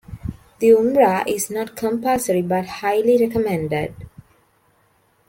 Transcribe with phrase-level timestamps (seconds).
[0.57, 3.93] The Umrah is not compulsory but highly recommended.